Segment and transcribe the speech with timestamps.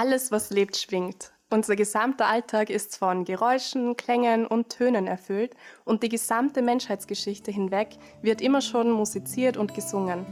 [0.00, 1.32] Alles, was lebt, schwingt.
[1.50, 7.96] Unser gesamter Alltag ist von Geräuschen, Klängen und Tönen erfüllt und die gesamte Menschheitsgeschichte hinweg
[8.22, 10.24] wird immer schon musiziert und gesungen.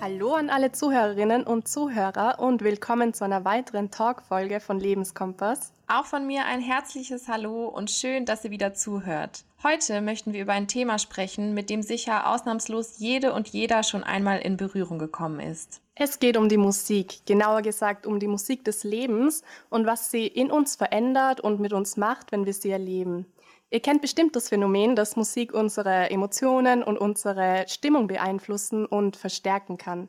[0.00, 5.72] Hallo an alle Zuhörerinnen und Zuhörer und willkommen zu einer weiteren Talkfolge von Lebenskompass.
[5.88, 9.42] Auch von mir ein herzliches Hallo und schön, dass ihr wieder zuhört.
[9.64, 14.02] Heute möchten wir über ein Thema sprechen, mit dem sicher ausnahmslos jede und jeder schon
[14.02, 15.80] einmal in Berührung gekommen ist.
[15.94, 20.26] Es geht um die Musik, genauer gesagt um die Musik des Lebens und was sie
[20.26, 23.26] in uns verändert und mit uns macht, wenn wir sie erleben.
[23.70, 29.78] Ihr kennt bestimmt das Phänomen, dass Musik unsere Emotionen und unsere Stimmung beeinflussen und verstärken
[29.78, 30.08] kann.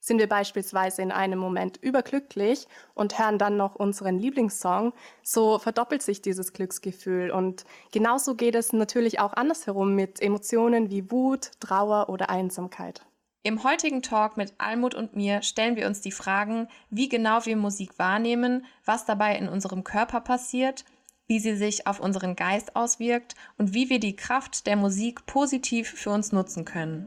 [0.00, 4.92] Sind wir beispielsweise in einem Moment überglücklich und hören dann noch unseren Lieblingssong,
[5.22, 7.30] so verdoppelt sich dieses Glücksgefühl.
[7.30, 13.06] Und genauso geht es natürlich auch andersherum mit Emotionen wie Wut, Trauer oder Einsamkeit.
[13.42, 17.56] Im heutigen Talk mit Almut und mir stellen wir uns die Fragen, wie genau wir
[17.56, 20.84] Musik wahrnehmen, was dabei in unserem Körper passiert
[21.30, 25.88] wie sie sich auf unseren Geist auswirkt und wie wir die Kraft der Musik positiv
[25.88, 27.06] für uns nutzen können.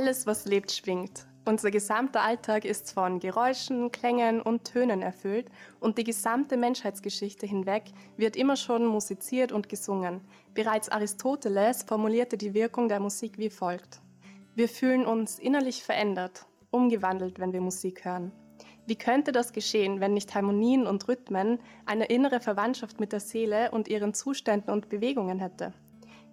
[0.00, 1.26] Alles, was lebt, schwingt.
[1.44, 5.48] Unser gesamter Alltag ist von Geräuschen, Klängen und Tönen erfüllt
[5.80, 7.82] und die gesamte Menschheitsgeschichte hinweg
[8.16, 10.20] wird immer schon musiziert und gesungen.
[10.54, 14.00] Bereits Aristoteles formulierte die Wirkung der Musik wie folgt.
[14.54, 18.30] Wir fühlen uns innerlich verändert, umgewandelt, wenn wir Musik hören.
[18.86, 23.72] Wie könnte das geschehen, wenn nicht Harmonien und Rhythmen eine innere Verwandtschaft mit der Seele
[23.72, 25.74] und ihren Zuständen und Bewegungen hätte?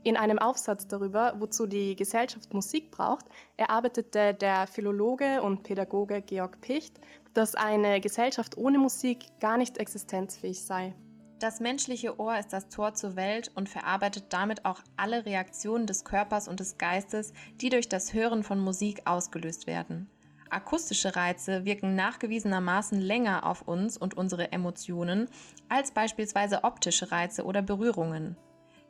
[0.05, 3.25] In einem Aufsatz darüber, wozu die Gesellschaft Musik braucht,
[3.57, 6.99] erarbeitete der Philologe und Pädagoge Georg Picht,
[7.33, 10.93] dass eine Gesellschaft ohne Musik gar nicht existenzfähig sei.
[11.39, 16.05] Das menschliche Ohr ist das Tor zur Welt und verarbeitet damit auch alle Reaktionen des
[16.05, 20.07] Körpers und des Geistes, die durch das Hören von Musik ausgelöst werden.
[20.51, 25.29] Akustische Reize wirken nachgewiesenermaßen länger auf uns und unsere Emotionen
[25.67, 28.37] als beispielsweise optische Reize oder Berührungen.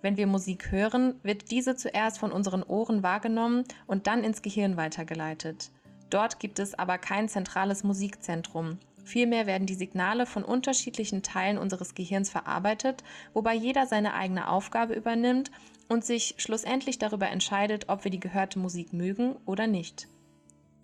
[0.05, 4.77] Wenn wir Musik hören, wird diese zuerst von unseren Ohren wahrgenommen und dann ins Gehirn
[4.77, 5.71] weitergeleitet.
[6.11, 11.95] Dort gibt es aber kein zentrales Musikzentrum, Vielmehr werden die Signale von unterschiedlichen Teilen unseres
[11.95, 15.49] Gehirns verarbeitet, wobei jeder seine eigene Aufgabe übernimmt
[15.89, 20.07] und sich schlussendlich darüber entscheidet, ob wir die gehörte Musik mögen oder nicht.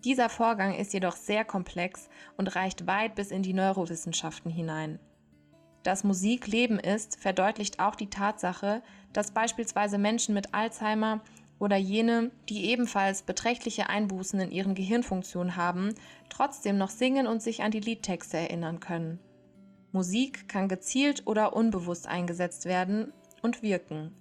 [0.04, 4.98] Dieser Vorgang ist jedoch sehr komplex und reicht weit bis in die Neurowissenschaften hinein.
[5.82, 8.82] Dass Musik Leben ist, verdeutlicht auch die Tatsache,
[9.12, 11.20] dass beispielsweise Menschen mit Alzheimer
[11.58, 15.94] oder jene, die ebenfalls beträchtliche Einbußen in ihren Gehirnfunktionen haben,
[16.28, 19.18] trotzdem noch singen und sich an die Liedtexte erinnern können.
[19.92, 24.12] Musik kann gezielt oder unbewusst eingesetzt werden und wirken.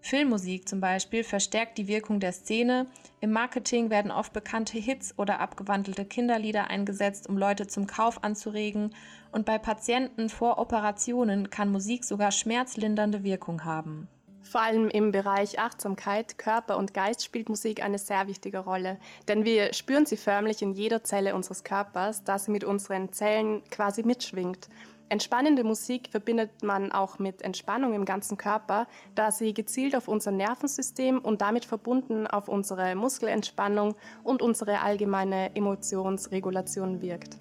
[0.00, 2.86] Filmmusik zum Beispiel verstärkt die Wirkung der Szene,
[3.20, 8.94] im Marketing werden oft bekannte Hits oder abgewandelte Kinderlieder eingesetzt, um Leute zum Kauf anzuregen,
[9.32, 14.08] und bei Patienten vor Operationen kann Musik sogar schmerzlindernde Wirkung haben.
[14.42, 19.44] Vor allem im Bereich Achtsamkeit, Körper und Geist spielt Musik eine sehr wichtige Rolle, denn
[19.44, 24.04] wir spüren sie förmlich in jeder Zelle unseres Körpers, da sie mit unseren Zellen quasi
[24.04, 24.68] mitschwingt.
[25.10, 30.32] Entspannende Musik verbindet man auch mit Entspannung im ganzen Körper, da sie gezielt auf unser
[30.32, 37.38] Nervensystem und damit verbunden auf unsere Muskelentspannung und unsere allgemeine Emotionsregulation wirkt.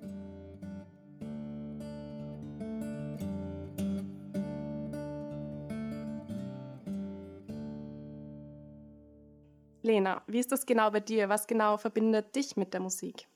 [9.81, 11.27] Lena, wie ist das genau bei dir?
[11.27, 13.27] Was genau verbindet dich mit der Musik?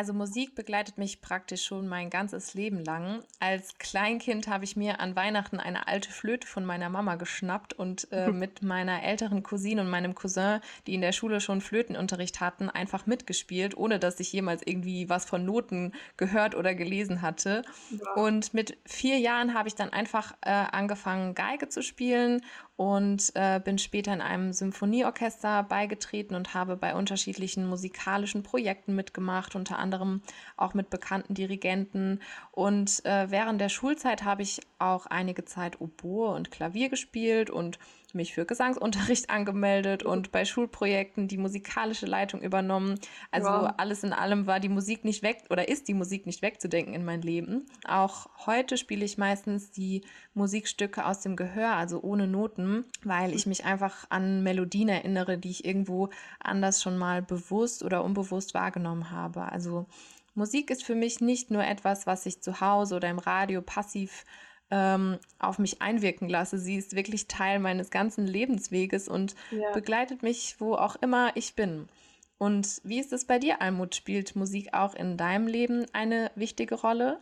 [0.00, 3.22] Also Musik begleitet mich praktisch schon mein ganzes Leben lang.
[3.38, 8.10] Als Kleinkind habe ich mir an Weihnachten eine alte Flöte von meiner Mama geschnappt und
[8.10, 12.70] äh, mit meiner älteren Cousine und meinem Cousin, die in der Schule schon Flötenunterricht hatten,
[12.70, 17.62] einfach mitgespielt, ohne dass ich jemals irgendwie was von Noten gehört oder gelesen hatte.
[17.90, 18.12] Ja.
[18.14, 22.40] Und mit vier Jahren habe ich dann einfach äh, angefangen, Geige zu spielen
[22.80, 29.54] und äh, bin später in einem Symphonieorchester beigetreten und habe bei unterschiedlichen musikalischen Projekten mitgemacht,
[29.54, 30.22] unter anderem
[30.56, 32.20] auch mit bekannten Dirigenten.
[32.52, 37.78] Und äh, während der Schulzeit habe ich auch einige Zeit Oboe und Klavier gespielt und
[38.14, 42.98] mich für Gesangsunterricht angemeldet und bei Schulprojekten die musikalische Leitung übernommen.
[43.30, 43.72] Also wow.
[43.76, 47.04] alles in allem war die Musik nicht weg oder ist die Musik nicht wegzudenken in
[47.04, 47.66] mein Leben.
[47.86, 50.02] Auch heute spiele ich meistens die
[50.34, 55.50] Musikstücke aus dem Gehör, also ohne Noten, weil ich mich einfach an Melodien erinnere, die
[55.50, 59.50] ich irgendwo anders schon mal bewusst oder unbewusst wahrgenommen habe.
[59.50, 59.86] Also
[60.34, 64.24] Musik ist für mich nicht nur etwas, was ich zu Hause oder im Radio passiv
[64.70, 66.58] ähm, auf mich einwirken lasse.
[66.58, 69.72] Sie ist wirklich Teil meines ganzen Lebensweges und ja.
[69.72, 71.88] begleitet mich, wo auch immer ich bin.
[72.38, 73.94] Und wie ist es bei dir, Almut?
[73.94, 77.20] Spielt Musik auch in deinem Leben eine wichtige Rolle?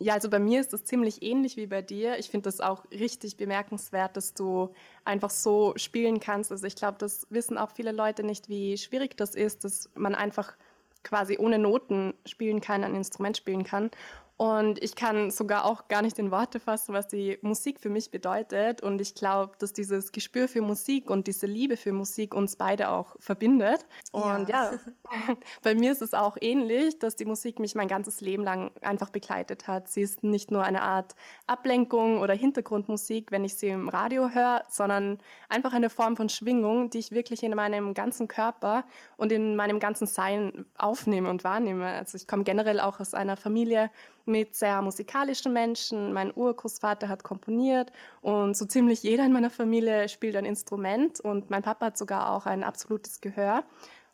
[0.00, 2.18] Ja, also bei mir ist es ziemlich ähnlich wie bei dir.
[2.18, 4.72] Ich finde das auch richtig bemerkenswert, dass du
[5.04, 6.52] einfach so spielen kannst.
[6.52, 10.14] Also ich glaube, das wissen auch viele Leute nicht, wie schwierig das ist, dass man
[10.14, 10.54] einfach
[11.02, 13.90] quasi ohne Noten spielen kann, ein Instrument spielen kann.
[14.38, 18.12] Und ich kann sogar auch gar nicht in Worte fassen, was die Musik für mich
[18.12, 18.84] bedeutet.
[18.84, 22.90] Und ich glaube, dass dieses Gespür für Musik und diese Liebe für Musik uns beide
[22.90, 23.84] auch verbindet.
[24.12, 24.78] Und ja, ja
[25.64, 29.10] bei mir ist es auch ähnlich, dass die Musik mich mein ganzes Leben lang einfach
[29.10, 29.88] begleitet hat.
[29.88, 31.16] Sie ist nicht nur eine Art
[31.48, 35.18] Ablenkung oder Hintergrundmusik, wenn ich sie im Radio höre, sondern
[35.48, 38.84] einfach eine Form von Schwingung, die ich wirklich in meinem ganzen Körper
[39.16, 41.88] und in meinem ganzen Sein aufnehme und wahrnehme.
[41.88, 43.90] Also ich komme generell auch aus einer Familie,
[44.28, 46.12] mit sehr musikalischen Menschen.
[46.12, 47.90] Mein Urgroßvater hat komponiert
[48.20, 52.30] und so ziemlich jeder in meiner Familie spielt ein Instrument und mein Papa hat sogar
[52.30, 53.64] auch ein absolutes Gehör.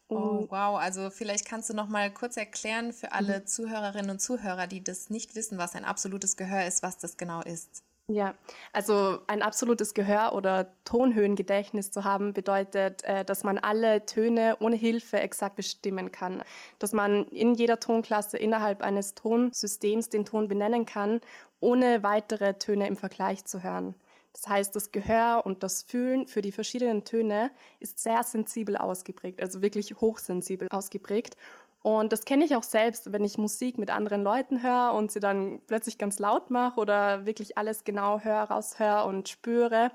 [0.08, 0.78] Oh, wow.
[0.78, 3.46] Also vielleicht kannst du noch mal kurz erklären für alle mhm.
[3.46, 7.42] Zuhörerinnen und Zuhörer, die das nicht wissen, was ein absolutes Gehör ist, was das genau
[7.42, 7.82] ist.
[8.10, 8.34] Ja,
[8.74, 14.76] also ein absolutes Gehör oder Tonhöhengedächtnis zu haben, bedeutet, äh, dass man alle Töne ohne
[14.76, 16.42] Hilfe exakt bestimmen kann.
[16.78, 21.22] Dass man in jeder Tonklasse innerhalb eines Tonsystems den Ton benennen kann,
[21.60, 23.94] ohne weitere Töne im Vergleich zu hören.
[24.34, 29.40] Das heißt, das Gehör und das Fühlen für die verschiedenen Töne ist sehr sensibel ausgeprägt,
[29.40, 31.36] also wirklich hochsensibel ausgeprägt.
[31.84, 35.20] Und das kenne ich auch selbst, wenn ich Musik mit anderen Leuten höre und sie
[35.20, 39.90] dann plötzlich ganz laut mache oder wirklich alles genau höre, raushöre und spüre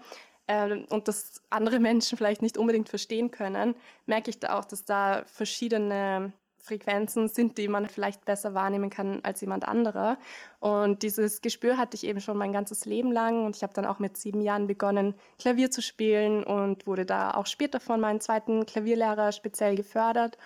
[0.46, 3.74] äh, und das andere Menschen vielleicht nicht unbedingt verstehen können,
[4.06, 9.22] merke ich da auch, dass da verschiedene Frequenzen sind, die man vielleicht besser wahrnehmen kann
[9.24, 10.20] als jemand anderer.
[10.60, 13.88] Und dieses Gespür hatte ich eben schon mein ganzes Leben lang und ich habe dann
[13.88, 18.20] auch mit sieben Jahren begonnen, Klavier zu spielen und wurde da auch später von meinem
[18.20, 20.38] zweiten Klavierlehrer speziell gefördert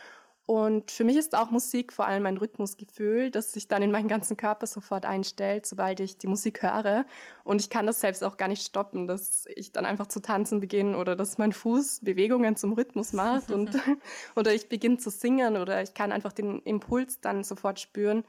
[0.46, 4.10] und für mich ist auch Musik vor allem ein Rhythmusgefühl, das sich dann in meinen
[4.10, 7.06] ganzen Körper sofort einstellt, sobald ich die Musik höre.
[7.46, 10.60] Und ich kann das selbst auch gar nicht stoppen, dass ich dann einfach zu tanzen
[10.60, 13.70] beginne oder dass mein Fuß Bewegungen zum Rhythmus macht und,
[14.36, 18.26] oder ich beginne zu singen oder ich kann einfach den Impuls dann sofort spüren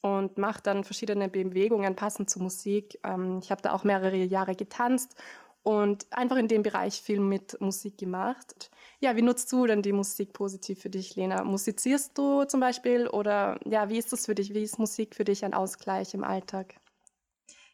[0.00, 2.98] und mache dann verschiedene Bewegungen passend zur Musik.
[3.04, 5.14] Ähm, ich habe da auch mehrere Jahre getanzt
[5.62, 8.70] und einfach in dem Bereich viel mit Musik gemacht.
[9.00, 11.44] Ja, wie nutzt du denn die Musik positiv für dich, Lena?
[11.44, 14.54] Musizierst du zum Beispiel oder ja, wie ist das für dich?
[14.54, 16.81] Wie ist Musik für dich ein Ausgleich im Alltag?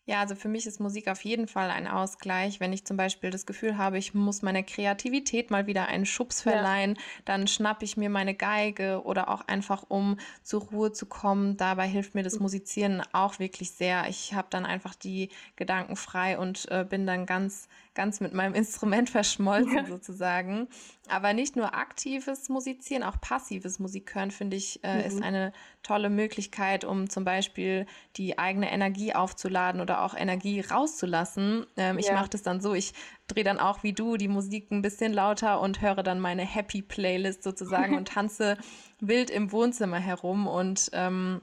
[0.09, 2.61] Ja, also für mich ist Musik auf jeden Fall ein Ausgleich.
[2.61, 6.41] Wenn ich zum Beispiel das Gefühl habe, ich muss meiner Kreativität mal wieder einen Schubs
[6.41, 7.03] verleihen, ja.
[7.27, 11.59] dann schnappe ich mir meine Geige oder auch einfach, um zur Ruhe zu kommen.
[11.59, 12.45] Dabei hilft mir das mhm.
[12.45, 14.09] Musizieren auch wirklich sehr.
[14.09, 18.55] Ich habe dann einfach die Gedanken frei und äh, bin dann ganz ganz mit meinem
[18.55, 19.85] Instrument verschmolzen ja.
[19.85, 20.69] sozusagen.
[21.09, 25.01] Aber nicht nur aktives Musizieren, auch passives Musik hören, finde ich, äh, mhm.
[25.01, 25.53] ist eine
[25.83, 27.87] tolle Möglichkeit, um zum Beispiel
[28.17, 31.67] die eigene Energie aufzuladen oder auch Energie rauszulassen.
[31.77, 32.01] Ähm, ja.
[32.01, 32.93] Ich mache das dann so, ich
[33.27, 36.83] drehe dann auch wie du die Musik ein bisschen lauter und höre dann meine Happy
[36.83, 38.57] Playlist sozusagen und tanze
[39.01, 41.41] wild im Wohnzimmer herum und ähm,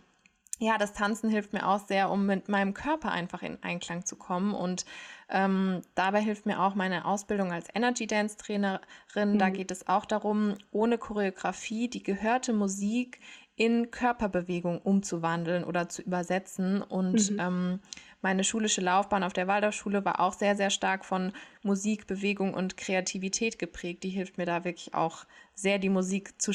[0.59, 4.15] ja, das Tanzen hilft mir auch sehr, um mit meinem Körper einfach in Einklang zu
[4.15, 4.53] kommen.
[4.53, 4.85] Und
[5.29, 9.33] ähm, dabei hilft mir auch meine Ausbildung als Energy Dance Trainerin.
[9.33, 9.37] Mhm.
[9.37, 13.19] Da geht es auch darum, ohne Choreografie die gehörte Musik
[13.57, 16.81] in Körperbewegung umzuwandeln oder zu übersetzen.
[16.81, 17.39] Und mhm.
[17.39, 17.79] ähm,
[18.21, 22.77] meine schulische Laufbahn auf der Waldorfschule war auch sehr, sehr stark von Musik, Bewegung und
[22.77, 24.03] Kreativität geprägt.
[24.03, 26.53] Die hilft mir da wirklich auch sehr, die Musik zu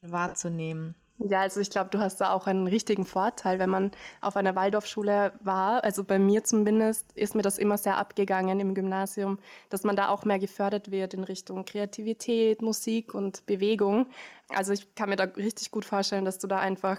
[0.00, 0.94] wahrzunehmen.
[1.28, 4.56] Ja, also ich glaube, du hast da auch einen richtigen Vorteil, wenn man auf einer
[4.56, 5.84] Waldorfschule war.
[5.84, 9.38] Also bei mir zumindest ist mir das immer sehr abgegangen im Gymnasium,
[9.68, 14.06] dass man da auch mehr gefördert wird in Richtung Kreativität, Musik und Bewegung.
[14.48, 16.98] Also ich kann mir da richtig gut vorstellen, dass du da einfach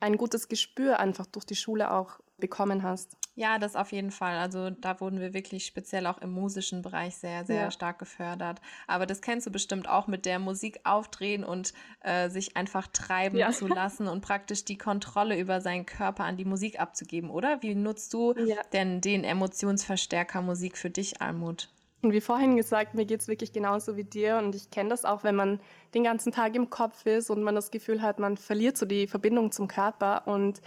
[0.00, 3.16] ein gutes Gespür einfach durch die Schule auch bekommen hast.
[3.34, 4.36] Ja, das auf jeden Fall.
[4.36, 7.70] Also da wurden wir wirklich speziell auch im musischen Bereich sehr, sehr ja.
[7.70, 8.60] stark gefördert.
[8.86, 13.38] Aber das kennst du bestimmt auch mit der Musik aufdrehen und äh, sich einfach treiben
[13.38, 13.50] ja.
[13.50, 17.62] zu lassen und praktisch die Kontrolle über seinen Körper an die Musik abzugeben, oder?
[17.62, 18.56] Wie nutzt du ja.
[18.74, 21.70] denn den Emotionsverstärker Musik für dich, Almut?
[22.02, 25.04] Und wie vorhin gesagt, mir geht es wirklich genauso wie dir und ich kenne das
[25.04, 25.60] auch, wenn man
[25.94, 29.06] den ganzen Tag im Kopf ist und man das Gefühl hat, man verliert so die
[29.06, 30.60] Verbindung zum Körper und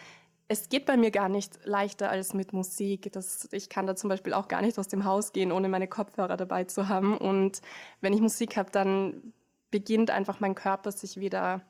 [0.48, 3.12] es geht bei mir gar nicht leichter als mit Musik.
[3.14, 5.88] Das, ich kann da zum Beispiel auch gar nicht aus dem Haus gehen, ohne meine
[5.88, 7.18] Kopfhörer dabei zu haben.
[7.18, 7.62] Und
[8.02, 9.34] wenn ich Musik habe, dann
[9.72, 11.62] beginnt einfach mein Körper sich wieder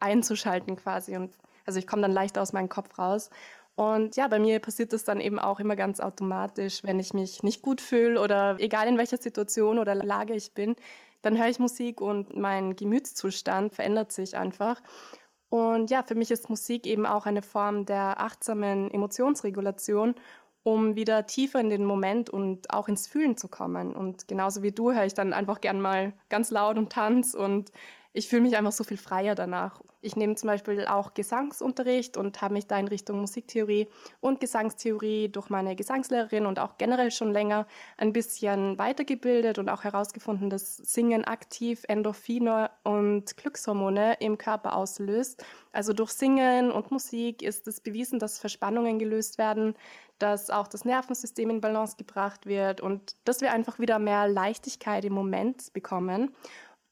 [0.00, 1.16] einzuschalten quasi.
[1.16, 1.34] Und
[1.64, 3.30] Also ich komme dann leichter aus meinem Kopf raus.
[3.74, 7.42] Und ja, bei mir passiert das dann eben auch immer ganz automatisch, wenn ich mich
[7.42, 10.76] nicht gut fühle oder egal in welcher Situation oder Lage ich bin,
[11.22, 14.82] dann höre ich Musik und mein Gemütszustand verändert sich einfach.
[15.50, 20.14] Und ja, für mich ist Musik eben auch eine Form der achtsamen Emotionsregulation,
[20.62, 23.94] um wieder tiefer in den Moment und auch ins Fühlen zu kommen.
[23.94, 27.72] Und genauso wie du höre ich dann einfach gern mal ganz laut und tanz und
[28.12, 29.80] ich fühle mich einfach so viel freier danach.
[30.02, 33.86] Ich nehme zum Beispiel auch Gesangsunterricht und habe mich da in Richtung Musiktheorie
[34.20, 37.66] und Gesangstheorie durch meine Gesangslehrerin und auch generell schon länger
[37.98, 45.44] ein bisschen weitergebildet und auch herausgefunden, dass Singen aktiv Endorphine und Glückshormone im Körper auslöst.
[45.72, 49.74] Also durch Singen und Musik ist es bewiesen, dass Verspannungen gelöst werden,
[50.18, 55.04] dass auch das Nervensystem in Balance gebracht wird und dass wir einfach wieder mehr Leichtigkeit
[55.04, 56.34] im Moment bekommen.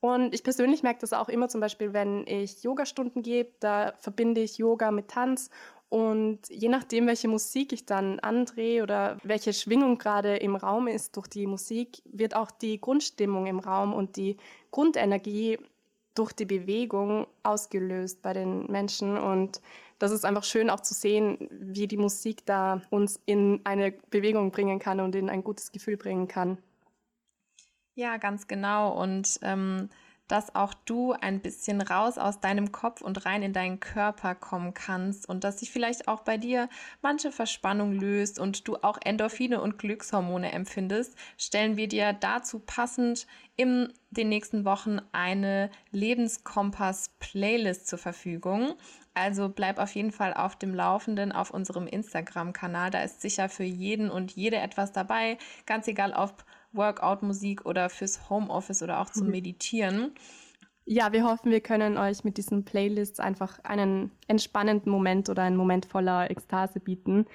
[0.00, 4.40] Und ich persönlich merke das auch immer zum Beispiel, wenn ich Yogastunden gebe, da verbinde
[4.40, 5.50] ich Yoga mit Tanz
[5.88, 11.16] und je nachdem, welche Musik ich dann andrehe oder welche Schwingung gerade im Raum ist
[11.16, 14.36] durch die Musik, wird auch die Grundstimmung im Raum und die
[14.70, 15.58] Grundenergie
[16.14, 19.16] durch die Bewegung ausgelöst bei den Menschen.
[19.16, 19.62] Und
[19.98, 24.50] das ist einfach schön auch zu sehen, wie die Musik da uns in eine Bewegung
[24.50, 26.58] bringen kann und in ein gutes Gefühl bringen kann.
[27.98, 28.92] Ja, ganz genau.
[28.92, 29.88] Und ähm,
[30.28, 34.72] dass auch du ein bisschen raus aus deinem Kopf und rein in deinen Körper kommen
[34.72, 36.68] kannst und dass sich vielleicht auch bei dir
[37.02, 43.26] manche Verspannung löst und du auch Endorphine und Glückshormone empfindest, stellen wir dir dazu passend
[43.56, 48.74] in den nächsten Wochen eine Lebenskompass-Playlist zur Verfügung.
[49.12, 52.92] Also bleib auf jeden Fall auf dem Laufenden auf unserem Instagram-Kanal.
[52.92, 55.36] Da ist sicher für jeden und jede etwas dabei.
[55.66, 59.32] Ganz egal, ob Workout-Musik oder fürs Homeoffice oder auch zum mhm.
[59.32, 60.12] Meditieren.
[60.84, 65.56] Ja, wir hoffen, wir können euch mit diesen Playlists einfach einen entspannenden Moment oder einen
[65.56, 67.26] Moment voller Ekstase bieten.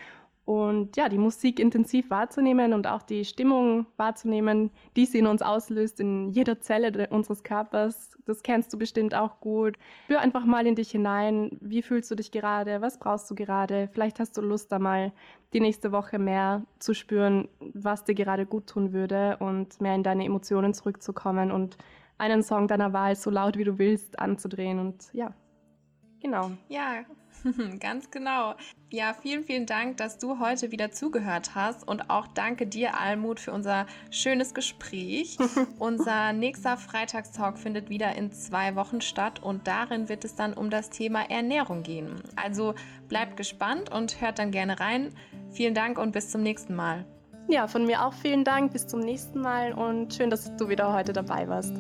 [0.46, 5.42] Und ja, die Musik intensiv wahrzunehmen und auch die Stimmung wahrzunehmen, die sie in uns
[5.42, 8.18] auslöst, in jeder Zelle unseres Körpers.
[8.26, 9.78] Das kennst du bestimmt auch gut.
[10.06, 11.58] Spür einfach mal in dich hinein.
[11.62, 12.82] Wie fühlst du dich gerade?
[12.82, 13.88] Was brauchst du gerade?
[13.94, 15.14] Vielleicht hast du Lust, da mal
[15.54, 20.04] die nächste Woche mehr zu spüren, was dir gerade gut tun würde und mehr in
[20.04, 21.78] deine Emotionen zurückzukommen und
[22.18, 24.80] einen Song deiner Wahl so laut wie du willst anzudrehen.
[24.80, 25.34] Und ja,
[26.24, 26.52] genau.
[26.70, 27.04] Ja,
[27.80, 28.56] Ganz genau.
[28.90, 33.40] Ja, vielen, vielen Dank, dass du heute wieder zugehört hast und auch danke dir, Almut,
[33.40, 35.38] für unser schönes Gespräch.
[35.80, 40.70] unser nächster Freitagstalk findet wieder in zwei Wochen statt und darin wird es dann um
[40.70, 42.22] das Thema Ernährung gehen.
[42.36, 42.76] Also
[43.08, 45.14] bleibt gespannt und hört dann gerne rein.
[45.52, 47.06] Vielen Dank und bis zum nächsten Mal.
[47.50, 48.72] Ja, von mir auch vielen Dank.
[48.72, 51.74] Bis zum nächsten Mal und schön, dass du wieder heute dabei warst.